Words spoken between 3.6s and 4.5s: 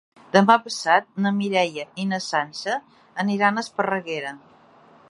a Esparreguera.